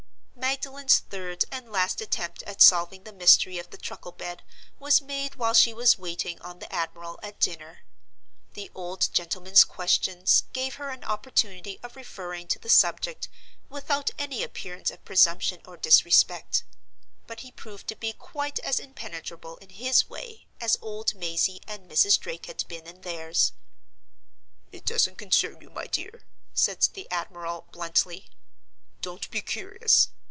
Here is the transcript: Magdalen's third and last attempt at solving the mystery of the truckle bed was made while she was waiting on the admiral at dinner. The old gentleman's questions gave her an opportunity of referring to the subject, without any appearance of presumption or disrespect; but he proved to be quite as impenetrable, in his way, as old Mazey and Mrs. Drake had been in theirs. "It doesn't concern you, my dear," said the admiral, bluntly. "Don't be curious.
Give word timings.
Magdalen's 0.35 0.97
third 0.97 1.45
and 1.51 1.71
last 1.71 2.01
attempt 2.01 2.41
at 2.43 2.63
solving 2.63 3.03
the 3.03 3.13
mystery 3.13 3.59
of 3.59 3.69
the 3.69 3.77
truckle 3.77 4.11
bed 4.11 4.43
was 4.79 4.99
made 4.99 5.35
while 5.35 5.53
she 5.53 5.71
was 5.71 5.99
waiting 5.99 6.41
on 6.41 6.57
the 6.57 6.73
admiral 6.73 7.19
at 7.21 7.39
dinner. 7.39 7.85
The 8.55 8.69
old 8.73 9.13
gentleman's 9.13 9.63
questions 9.63 10.43
gave 10.51 10.75
her 10.75 10.89
an 10.89 11.03
opportunity 11.03 11.79
of 11.83 11.95
referring 11.95 12.47
to 12.49 12.59
the 12.59 12.67
subject, 12.69 13.29
without 13.69 14.09
any 14.17 14.41
appearance 14.43 14.89
of 14.89 15.05
presumption 15.05 15.61
or 15.63 15.77
disrespect; 15.77 16.63
but 17.27 17.41
he 17.41 17.51
proved 17.51 17.87
to 17.89 17.95
be 17.95 18.11
quite 18.11 18.57
as 18.59 18.79
impenetrable, 18.79 19.57
in 19.57 19.69
his 19.69 20.09
way, 20.09 20.47
as 20.59 20.75
old 20.81 21.13
Mazey 21.13 21.61
and 21.67 21.89
Mrs. 21.89 22.19
Drake 22.19 22.47
had 22.47 22.67
been 22.67 22.87
in 22.87 23.01
theirs. 23.01 23.53
"It 24.71 24.85
doesn't 24.85 25.19
concern 25.19 25.61
you, 25.61 25.69
my 25.69 25.85
dear," 25.85 26.23
said 26.53 26.81
the 26.93 27.09
admiral, 27.11 27.67
bluntly. 27.71 28.29
"Don't 29.01 29.29
be 29.29 29.41
curious. 29.41 30.09